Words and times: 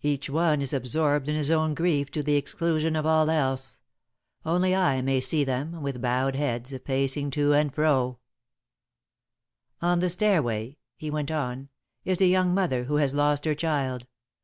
Each 0.00 0.30
one 0.30 0.62
is 0.62 0.72
absorbed 0.72 1.28
in 1.28 1.34
his 1.34 1.50
own 1.50 1.74
grief 1.74 2.08
to 2.12 2.22
the 2.22 2.36
exclusion 2.36 2.94
of 2.94 3.04
all 3.04 3.28
else. 3.28 3.80
Only 4.44 4.76
I 4.76 5.02
may 5.02 5.20
see 5.20 5.42
them, 5.42 5.82
with 5.82 6.00
bowed 6.00 6.36
heads, 6.36 6.72
pacing 6.84 7.32
to 7.32 7.52
and 7.52 7.74
fro. 7.74 8.20
[Sidenote: 9.80 9.80
Selfish 9.80 9.80
Grief] 9.80 9.88
"On 9.90 9.98
the 9.98 10.08
stairway," 10.08 10.78
he 10.94 11.10
went 11.10 11.32
on, 11.32 11.68
"is 12.04 12.20
a 12.20 12.28
young 12.28 12.54
mother 12.54 12.84
who 12.84 12.98
has 12.98 13.12
lost 13.12 13.44
her 13.44 13.56
child. 13.56 14.06